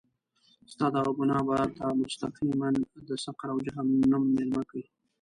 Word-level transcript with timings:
ستا 0.71 0.85
دغه 0.95 1.11
ګناه 1.17 1.43
به 1.47 1.57
تا 1.77 1.85
مستقیماً 2.01 2.67
د 3.07 3.09
سقر 3.23 3.47
او 3.53 3.59
جهنم 3.65 4.23
میلمه 4.35 4.63
کړي. 4.69 4.83